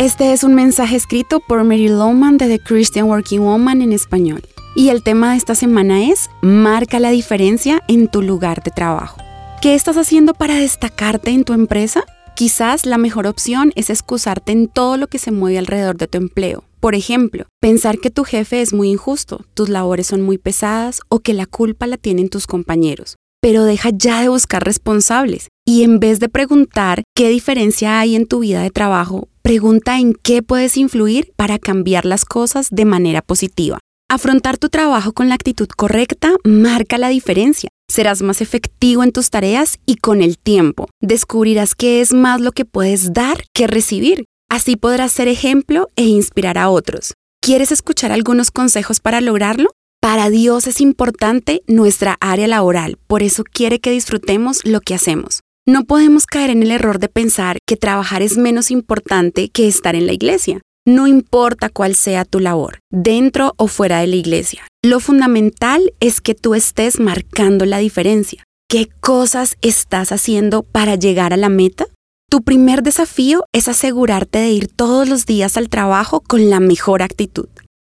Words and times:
Este 0.00 0.32
es 0.32 0.44
un 0.44 0.54
mensaje 0.54 0.96
escrito 0.96 1.40
por 1.40 1.62
Mary 1.62 1.88
Lowman 1.88 2.38
de 2.38 2.48
The 2.48 2.58
Christian 2.58 3.04
Working 3.04 3.42
Woman 3.42 3.82
en 3.82 3.92
español. 3.92 4.40
Y 4.74 4.88
el 4.88 5.02
tema 5.02 5.32
de 5.32 5.36
esta 5.36 5.54
semana 5.54 6.04
es 6.04 6.30
Marca 6.40 6.98
la 6.98 7.10
diferencia 7.10 7.82
en 7.86 8.08
tu 8.08 8.22
lugar 8.22 8.62
de 8.62 8.70
trabajo. 8.70 9.20
¿Qué 9.60 9.74
estás 9.74 9.98
haciendo 9.98 10.32
para 10.32 10.54
destacarte 10.54 11.32
en 11.32 11.44
tu 11.44 11.52
empresa? 11.52 12.04
Quizás 12.34 12.86
la 12.86 12.96
mejor 12.96 13.26
opción 13.26 13.74
es 13.76 13.90
excusarte 13.90 14.52
en 14.52 14.68
todo 14.68 14.96
lo 14.96 15.06
que 15.06 15.18
se 15.18 15.32
mueve 15.32 15.58
alrededor 15.58 15.98
de 15.98 16.06
tu 16.06 16.16
empleo. 16.16 16.64
Por 16.80 16.94
ejemplo, 16.94 17.44
pensar 17.60 17.98
que 17.98 18.08
tu 18.08 18.24
jefe 18.24 18.62
es 18.62 18.72
muy 18.72 18.88
injusto, 18.88 19.44
tus 19.52 19.68
labores 19.68 20.06
son 20.06 20.22
muy 20.22 20.38
pesadas 20.38 21.02
o 21.10 21.18
que 21.18 21.34
la 21.34 21.44
culpa 21.44 21.86
la 21.86 21.98
tienen 21.98 22.30
tus 22.30 22.46
compañeros. 22.46 23.16
Pero 23.42 23.64
deja 23.64 23.90
ya 23.92 24.22
de 24.22 24.30
buscar 24.30 24.64
responsables 24.64 25.48
y 25.70 25.84
en 25.84 26.00
vez 26.00 26.18
de 26.18 26.28
preguntar 26.28 27.04
qué 27.14 27.28
diferencia 27.28 28.00
hay 28.00 28.16
en 28.16 28.26
tu 28.26 28.40
vida 28.40 28.60
de 28.60 28.70
trabajo, 28.70 29.28
pregunta 29.40 30.00
en 30.00 30.14
qué 30.14 30.42
puedes 30.42 30.76
influir 30.76 31.32
para 31.36 31.60
cambiar 31.60 32.06
las 32.06 32.24
cosas 32.24 32.70
de 32.72 32.84
manera 32.84 33.22
positiva. 33.22 33.78
Afrontar 34.10 34.58
tu 34.58 34.68
trabajo 34.68 35.12
con 35.12 35.28
la 35.28 35.36
actitud 35.36 35.68
correcta 35.68 36.32
marca 36.42 36.98
la 36.98 37.08
diferencia. 37.08 37.68
Serás 37.88 38.20
más 38.20 38.40
efectivo 38.40 39.04
en 39.04 39.12
tus 39.12 39.30
tareas 39.30 39.78
y 39.86 39.94
con 39.94 40.22
el 40.22 40.38
tiempo 40.38 40.88
descubrirás 41.00 41.76
que 41.76 42.00
es 42.00 42.12
más 42.12 42.40
lo 42.40 42.50
que 42.50 42.64
puedes 42.64 43.12
dar 43.12 43.44
que 43.54 43.68
recibir. 43.68 44.24
Así 44.48 44.74
podrás 44.74 45.12
ser 45.12 45.28
ejemplo 45.28 45.86
e 45.94 46.02
inspirar 46.02 46.58
a 46.58 46.68
otros. 46.68 47.14
¿Quieres 47.40 47.70
escuchar 47.70 48.10
algunos 48.10 48.50
consejos 48.50 48.98
para 48.98 49.20
lograrlo? 49.20 49.70
Para 50.00 50.30
Dios 50.30 50.66
es 50.66 50.80
importante 50.80 51.62
nuestra 51.68 52.16
área 52.20 52.48
laboral, 52.48 52.98
por 53.06 53.22
eso 53.22 53.44
quiere 53.44 53.78
que 53.78 53.92
disfrutemos 53.92 54.64
lo 54.64 54.80
que 54.80 54.94
hacemos. 54.94 55.42
No 55.66 55.84
podemos 55.84 56.26
caer 56.26 56.50
en 56.50 56.62
el 56.62 56.70
error 56.70 56.98
de 56.98 57.08
pensar 57.08 57.58
que 57.66 57.76
trabajar 57.76 58.22
es 58.22 58.38
menos 58.38 58.70
importante 58.70 59.50
que 59.50 59.68
estar 59.68 59.94
en 59.94 60.06
la 60.06 60.12
iglesia. 60.12 60.62
No 60.86 61.06
importa 61.06 61.68
cuál 61.68 61.94
sea 61.94 62.24
tu 62.24 62.40
labor, 62.40 62.78
dentro 62.90 63.52
o 63.58 63.68
fuera 63.68 64.00
de 64.00 64.06
la 64.06 64.16
iglesia. 64.16 64.66
Lo 64.82 65.00
fundamental 65.00 65.92
es 66.00 66.22
que 66.22 66.34
tú 66.34 66.54
estés 66.54 66.98
marcando 66.98 67.66
la 67.66 67.78
diferencia. 67.78 68.42
¿Qué 68.68 68.88
cosas 69.00 69.56
estás 69.60 70.12
haciendo 70.12 70.62
para 70.62 70.94
llegar 70.94 71.34
a 71.34 71.36
la 71.36 71.50
meta? 71.50 71.86
Tu 72.30 72.42
primer 72.42 72.82
desafío 72.82 73.44
es 73.52 73.68
asegurarte 73.68 74.38
de 74.38 74.50
ir 74.50 74.68
todos 74.68 75.08
los 75.08 75.26
días 75.26 75.56
al 75.56 75.68
trabajo 75.68 76.20
con 76.20 76.48
la 76.48 76.60
mejor 76.60 77.02
actitud. 77.02 77.48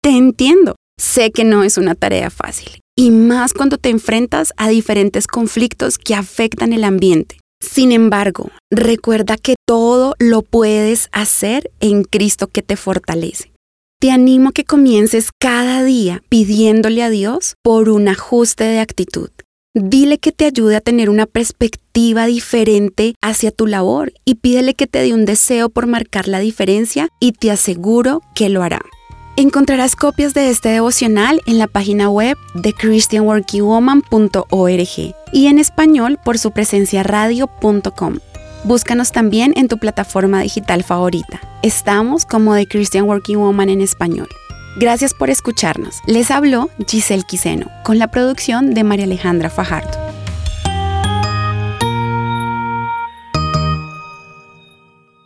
Te 0.03 0.11
entiendo, 0.11 0.75
sé 0.99 1.31
que 1.31 1.45
no 1.45 1.63
es 1.63 1.77
una 1.77 1.95
tarea 1.95 2.29
fácil, 2.29 2.81
y 2.95 3.09
más 3.09 3.53
cuando 3.53 3.77
te 3.77 3.89
enfrentas 3.89 4.53
a 4.57 4.69
diferentes 4.69 5.25
conflictos 5.25 5.97
que 5.97 6.13
afectan 6.13 6.73
el 6.73 6.83
ambiente. 6.83 7.37
Sin 7.65 7.91
embargo, 7.91 8.51
recuerda 8.71 9.37
que 9.37 9.55
todo 9.67 10.15
lo 10.19 10.43
puedes 10.43 11.09
hacer 11.11 11.71
en 11.79 12.03
Cristo 12.03 12.47
que 12.47 12.61
te 12.61 12.75
fortalece. 12.75 13.51
Te 13.99 14.11
animo 14.11 14.49
a 14.49 14.51
que 14.51 14.65
comiences 14.65 15.29
cada 15.39 15.83
día 15.83 16.21
pidiéndole 16.29 17.01
a 17.01 17.09
Dios 17.09 17.55
por 17.63 17.89
un 17.89 18.07
ajuste 18.07 18.65
de 18.65 18.79
actitud. 18.79 19.29
Dile 19.73 20.19
que 20.19 20.31
te 20.31 20.45
ayude 20.45 20.75
a 20.75 20.81
tener 20.81 21.09
una 21.09 21.25
perspectiva 21.25 22.27
diferente 22.27 23.15
hacia 23.21 23.51
tu 23.51 23.67
labor 23.67 24.13
y 24.23 24.35
pídele 24.35 24.73
que 24.73 24.87
te 24.87 24.99
dé 24.99 25.13
un 25.13 25.25
deseo 25.25 25.69
por 25.69 25.87
marcar 25.87 26.27
la 26.27 26.39
diferencia 26.39 27.09
y 27.19 27.33
te 27.33 27.51
aseguro 27.51 28.21
que 28.35 28.47
lo 28.49 28.63
hará. 28.63 28.81
Encontrarás 29.37 29.97
copias 29.97 30.33
de 30.33 30.49
este 30.49 30.69
devocional 30.69 31.41
en 31.45 31.59
la 31.59 31.67
página 31.67 32.09
web 32.09 32.37
de 32.53 32.71
christianworkingwoman.org 32.71 35.15
y 35.33 35.47
en 35.47 35.59
español 35.59 36.17
por 36.23 36.37
su 36.37 36.51
presencia 36.51 37.03
radio.com. 37.03 38.19
Búscanos 38.63 39.11
también 39.11 39.51
en 39.57 39.67
tu 39.67 39.77
plataforma 39.77 40.39
digital 40.39 40.85
favorita. 40.85 41.41
Estamos 41.63 42.25
como 42.25 42.55
The 42.55 42.65
Christian 42.65 43.09
Working 43.09 43.39
Woman 43.39 43.67
en 43.67 43.81
español. 43.81 44.29
Gracias 44.77 45.13
por 45.13 45.29
escucharnos. 45.29 45.99
Les 46.07 46.31
habló 46.31 46.69
Giselle 46.87 47.23
Quiseno 47.23 47.69
con 47.83 47.99
la 47.99 48.07
producción 48.07 48.73
de 48.73 48.85
María 48.85 49.03
Alejandra 49.03 49.49
Fajardo. 49.49 50.04